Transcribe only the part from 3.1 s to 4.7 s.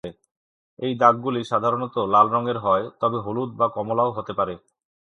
হলুদ বা কমলাও হতে পারে।